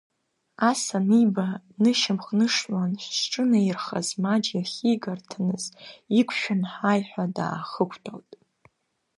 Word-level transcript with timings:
Ас 0.69 0.83
аниба, 0.97 1.47
днышьамхнышлан 1.73 2.91
зҿынаирхаз 3.17 4.09
маџь 4.21 4.49
иахьигарҭаныз 4.57 5.65
иқәшәан, 6.19 6.61
ҳаиҳәа 6.73 7.25
даахықәтәалт. 7.35 8.31